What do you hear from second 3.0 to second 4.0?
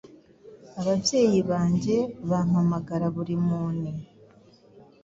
buri muni